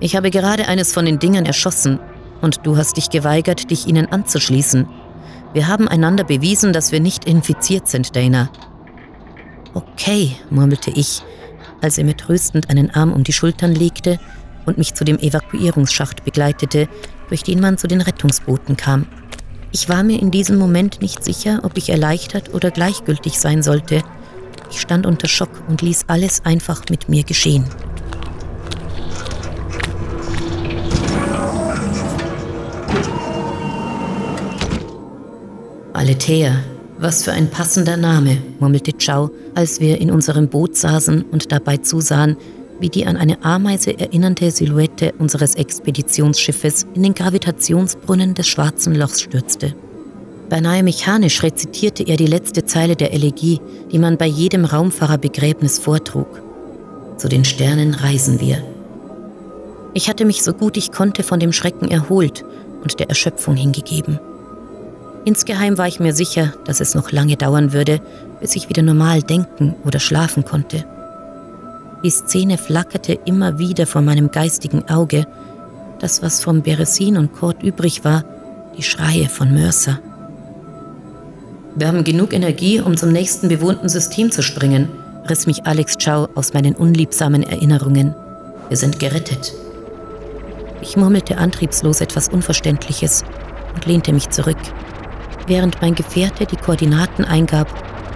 Ich 0.00 0.16
habe 0.16 0.30
gerade 0.30 0.66
eines 0.66 0.92
von 0.92 1.04
den 1.04 1.18
Dingern 1.18 1.46
erschossen, 1.46 2.00
und 2.40 2.60
du 2.64 2.76
hast 2.76 2.96
dich 2.96 3.10
geweigert, 3.10 3.70
dich 3.70 3.86
ihnen 3.86 4.06
anzuschließen. 4.06 4.86
Wir 5.54 5.66
haben 5.66 5.88
einander 5.88 6.24
bewiesen, 6.24 6.72
dass 6.72 6.92
wir 6.92 7.00
nicht 7.00 7.24
infiziert 7.24 7.88
sind, 7.88 8.14
Dana. 8.14 8.50
Okay, 9.74 10.36
murmelte 10.50 10.90
ich, 10.90 11.22
als 11.80 11.98
er 11.98 12.04
mir 12.04 12.16
tröstend 12.16 12.68
einen 12.70 12.90
Arm 12.90 13.12
um 13.12 13.24
die 13.24 13.32
Schultern 13.32 13.74
legte 13.74 14.18
und 14.66 14.78
mich 14.78 14.94
zu 14.94 15.04
dem 15.04 15.18
Evakuierungsschacht 15.18 16.24
begleitete, 16.24 16.88
durch 17.28 17.42
den 17.42 17.60
man 17.60 17.78
zu 17.78 17.86
den 17.88 18.00
Rettungsbooten 18.00 18.76
kam. 18.76 19.06
Ich 19.72 19.88
war 19.88 20.02
mir 20.02 20.20
in 20.20 20.30
diesem 20.30 20.58
Moment 20.58 21.00
nicht 21.02 21.24
sicher, 21.24 21.60
ob 21.62 21.76
ich 21.76 21.90
erleichtert 21.90 22.54
oder 22.54 22.70
gleichgültig 22.70 23.38
sein 23.38 23.62
sollte. 23.62 24.02
Ich 24.70 24.80
stand 24.80 25.06
unter 25.06 25.28
Schock 25.28 25.50
und 25.68 25.82
ließ 25.82 26.04
alles 26.08 26.44
einfach 26.44 26.82
mit 26.90 27.08
mir 27.08 27.24
geschehen. 27.24 27.64
Aletheia, 35.98 36.60
was 37.00 37.24
für 37.24 37.32
ein 37.32 37.50
passender 37.50 37.96
Name, 37.96 38.38
murmelte 38.60 38.92
Chow, 38.92 39.32
als 39.56 39.80
wir 39.80 40.00
in 40.00 40.12
unserem 40.12 40.46
Boot 40.46 40.76
saßen 40.76 41.22
und 41.22 41.50
dabei 41.50 41.78
zusahen, 41.78 42.36
wie 42.78 42.88
die 42.88 43.04
an 43.04 43.16
eine 43.16 43.44
Ameise 43.44 43.98
erinnernde 43.98 44.52
Silhouette 44.52 45.12
unseres 45.18 45.56
Expeditionsschiffes 45.56 46.86
in 46.94 47.02
den 47.02 47.14
Gravitationsbrunnen 47.14 48.34
des 48.34 48.46
Schwarzen 48.46 48.94
Lochs 48.94 49.22
stürzte. 49.22 49.74
Beinahe 50.48 50.84
mechanisch 50.84 51.42
rezitierte 51.42 52.04
er 52.04 52.16
die 52.16 52.26
letzte 52.26 52.64
Zeile 52.64 52.94
der 52.94 53.12
Elegie, 53.12 53.60
die 53.90 53.98
man 53.98 54.16
bei 54.18 54.26
jedem 54.26 54.66
Raumfahrerbegräbnis 54.66 55.80
vortrug. 55.80 56.40
Zu 57.16 57.26
den 57.26 57.44
Sternen 57.44 57.94
reisen 57.94 58.40
wir. 58.40 58.62
Ich 59.94 60.08
hatte 60.08 60.24
mich 60.24 60.44
so 60.44 60.52
gut 60.52 60.76
ich 60.76 60.92
konnte 60.92 61.24
von 61.24 61.40
dem 61.40 61.52
Schrecken 61.52 61.90
erholt 61.90 62.44
und 62.84 63.00
der 63.00 63.08
Erschöpfung 63.08 63.56
hingegeben. 63.56 64.20
Insgeheim 65.28 65.76
war 65.76 65.86
ich 65.86 66.00
mir 66.00 66.14
sicher, 66.14 66.54
dass 66.64 66.80
es 66.80 66.94
noch 66.94 67.12
lange 67.12 67.36
dauern 67.36 67.74
würde, 67.74 68.00
bis 68.40 68.56
ich 68.56 68.70
wieder 68.70 68.80
normal 68.80 69.20
denken 69.22 69.74
oder 69.84 70.00
schlafen 70.00 70.42
konnte. 70.42 70.86
Die 72.02 72.08
Szene 72.08 72.56
flackerte 72.56 73.12
immer 73.26 73.58
wieder 73.58 73.86
vor 73.86 74.00
meinem 74.00 74.30
geistigen 74.30 74.88
Auge. 74.88 75.26
Das, 75.98 76.22
was 76.22 76.42
vom 76.42 76.62
Beresin 76.62 77.18
und 77.18 77.34
Kurt 77.34 77.62
übrig 77.62 78.06
war, 78.06 78.24
die 78.78 78.82
Schreie 78.82 79.28
von 79.28 79.52
Mercer. 79.52 79.98
Wir 81.74 81.88
haben 81.88 82.04
genug 82.04 82.32
Energie, 82.32 82.80
um 82.80 82.96
zum 82.96 83.12
nächsten 83.12 83.48
bewohnten 83.48 83.90
System 83.90 84.30
zu 84.30 84.42
springen, 84.42 84.88
riss 85.28 85.46
mich 85.46 85.66
Alex 85.66 85.98
Chow 86.02 86.30
aus 86.36 86.54
meinen 86.54 86.74
unliebsamen 86.74 87.42
Erinnerungen. 87.42 88.14
Wir 88.68 88.78
sind 88.78 88.98
gerettet. 88.98 89.52
Ich 90.80 90.96
murmelte 90.96 91.36
antriebslos 91.36 92.00
etwas 92.00 92.30
Unverständliches 92.30 93.24
und 93.74 93.84
lehnte 93.84 94.14
mich 94.14 94.30
zurück 94.30 94.56
während 95.48 95.80
mein 95.82 95.94
Gefährte 95.94 96.46
die 96.46 96.56
Koordinaten 96.56 97.24
eingab 97.24 97.68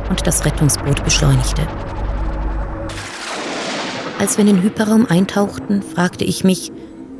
und 0.08 0.26
das 0.26 0.44
Rettungsboot 0.44 1.04
beschleunigte. 1.04 1.62
Als 4.18 4.36
wir 4.36 4.46
in 4.46 4.54
den 4.54 4.62
Hyperraum 4.62 5.06
eintauchten, 5.06 5.82
fragte 5.82 6.24
ich 6.24 6.44
mich, 6.44 6.70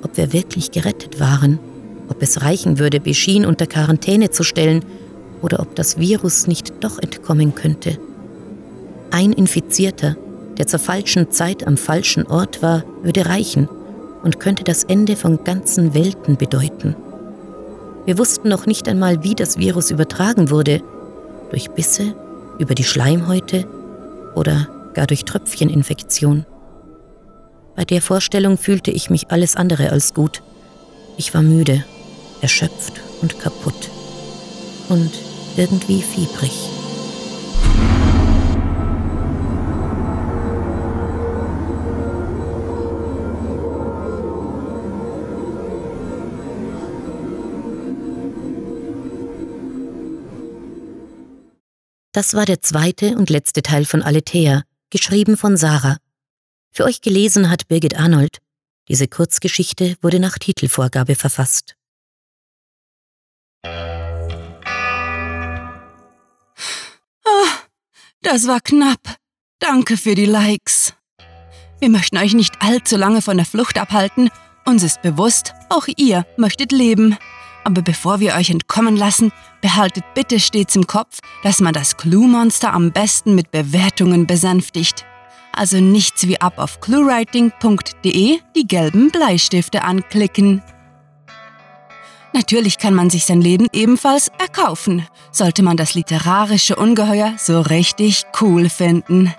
ob 0.03 0.17
wir 0.17 0.33
wirklich 0.33 0.71
gerettet 0.71 1.19
waren, 1.19 1.59
ob 2.09 2.23
es 2.23 2.43
reichen 2.43 2.79
würde, 2.79 3.01
Beschien 3.01 3.47
unter 3.47 3.67
Quarantäne 3.67 4.31
zu 4.31 4.43
stellen 4.45 4.85
oder 5.41 5.61
ob 5.61 5.75
das 5.75 5.99
Virus 5.99 6.47
nicht 6.47 6.73
doch 6.81 6.99
entkommen 6.99 7.55
könnte. 7.55 7.99
Ein 9.11 9.33
Infizierter, 9.33 10.17
der 10.59 10.67
zur 10.67 10.79
falschen 10.79 11.31
Zeit 11.31 11.67
am 11.67 11.77
falschen 11.77 12.27
Ort 12.27 12.63
war, 12.63 12.85
würde 13.03 13.27
reichen 13.27 13.69
und 14.23 14.39
könnte 14.39 14.65
das 14.65 14.85
Ende 14.85 15.17
von 15.17 15.43
ganzen 15.45 15.95
Welten 15.95 16.37
bedeuten. 16.37 16.95
Wir 18.05 18.19
wussten 18.19 18.49
noch 18.49 18.67
nicht 18.67 18.89
einmal, 18.89 19.23
wie 19.23 19.35
das 19.35 19.59
Virus 19.59 19.91
übertragen 19.91 20.51
wurde. 20.51 20.83
Durch 21.51 21.71
Bisse, 21.71 22.15
über 22.59 22.75
die 22.75 22.85
Schleimhäute 22.85 23.67
oder 24.35 24.69
gar 24.95 25.07
durch 25.07 25.25
Tröpfcheninfektion. 25.25 26.47
Bei 27.77 27.85
der 27.85 28.03
Vorstellung 28.03 28.59
fühlte 28.59 28.91
ich 28.91 29.09
mich 29.09 29.31
alles 29.31 29.57
andere 29.57 29.91
als 29.91 30.15
gut. 30.15 30.43
Ich 31.17 31.33
war 31.35 31.43
müde, 31.43 31.85
erschöpft 32.41 33.01
und 33.23 33.39
kaputt. 33.39 33.91
Und 34.89 35.11
irgendwie 35.57 36.03
fiebrig. 36.03 36.82
Das 52.13 52.35
war 52.35 52.45
der 52.45 52.61
zweite 52.61 53.17
und 53.17 53.31
letzte 53.31 53.63
Teil 53.63 53.87
von 53.87 54.03
Aletheia, 54.03 54.65
geschrieben 54.91 55.39
von 55.39 55.57
Sarah. 55.57 55.97
Für 56.71 56.85
euch 56.85 57.01
gelesen 57.01 57.49
hat 57.49 57.69
Birgit 57.69 57.99
Arnold. 57.99 58.39
Diese 58.89 59.09
Kurzgeschichte 59.09 59.97
wurde 60.03 60.21
nach 60.21 60.39
Titelvorgabe 60.39 61.15
verfasst. 61.15 61.75
Oh, 67.25 67.49
das 68.21 68.47
war 68.47 68.61
knapp. 68.61 69.17
Danke 69.59 69.97
für 69.97 70.15
die 70.15 70.27
Likes. 70.27 70.93
Wir 71.81 71.89
möchten 71.89 72.19
euch 72.19 72.35
nicht 72.35 72.61
allzu 72.61 72.99
lange 72.99 73.23
von 73.23 73.39
der 73.39 73.47
Flucht 73.47 73.79
abhalten. 73.79 74.29
Uns 74.67 74.83
ist 74.83 75.01
bewusst, 75.01 75.55
auch 75.71 75.89
ihr 75.97 76.27
möchtet 76.37 76.73
leben. 76.73 77.17
Aber 77.65 77.83
bevor 77.83 78.21
wir 78.21 78.35
euch 78.35 78.51
entkommen 78.51 78.97
lassen, 78.97 79.33
behaltet 79.61 80.05
bitte 80.15 80.41
stets 80.41 80.77
im 80.77 80.87
Kopf, 80.87 81.19
dass 81.43 81.61
man 81.61 81.73
das 81.73 81.97
Clue-Monster 81.97 82.73
am 82.73 82.93
besten 82.93 83.35
mit 83.35 83.51
Bewertungen 83.51 84.27
besänftigt. 84.27 85.07
Also 85.53 85.79
nichts 85.81 86.27
wie 86.27 86.41
ab 86.41 86.55
auf 86.59 86.81
cluewriting.de 86.81 88.39
die 88.57 88.67
gelben 88.67 89.11
Bleistifte 89.11 89.83
anklicken. 89.85 90.63
Natürlich 92.33 92.79
kann 92.79 92.95
man 92.95 93.11
sich 93.11 93.27
sein 93.27 93.43
Leben 93.43 93.67
ebenfalls 93.73 94.29
erkaufen, 94.39 95.07
sollte 95.31 95.63
man 95.63 95.77
das 95.77 95.95
literarische 95.95 96.77
Ungeheuer 96.77 97.35
so 97.37 97.61
richtig 97.61 98.25
cool 98.41 98.71
finden. 98.71 99.35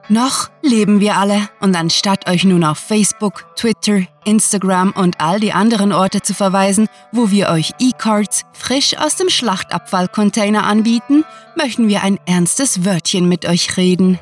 Noch 0.08 0.48
leben 0.62 1.00
wir 1.00 1.18
alle 1.18 1.50
und 1.60 1.76
anstatt 1.76 2.30
euch 2.30 2.44
nun 2.44 2.64
auf 2.64 2.78
Facebook, 2.78 3.44
Twitter, 3.56 4.04
Instagram 4.24 4.92
und 4.92 5.20
all 5.20 5.38
die 5.38 5.52
anderen 5.52 5.92
Orte 5.92 6.22
zu 6.22 6.32
verweisen, 6.32 6.88
wo 7.12 7.30
wir 7.30 7.50
euch 7.50 7.74
E-Cards 7.78 8.46
frisch 8.54 8.96
aus 8.96 9.16
dem 9.16 9.28
Schlachtabfallcontainer 9.28 10.64
anbieten, 10.64 11.24
möchten 11.56 11.88
wir 11.88 12.02
ein 12.02 12.18
ernstes 12.24 12.86
Wörtchen 12.86 13.28
mit 13.28 13.44
euch 13.44 13.76
reden. 13.76 14.18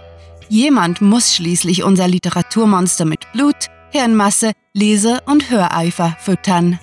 Jemand 0.48 1.00
muss 1.00 1.35
schließlich 1.35 1.82
unser 1.82 2.06
Literaturmonster 2.06 3.04
mit 3.04 3.32
Blut, 3.32 3.66
Hirnmasse, 3.90 4.52
Lese- 4.72 5.20
und 5.26 5.50
Höreifer 5.50 6.16
füttern. 6.20 6.78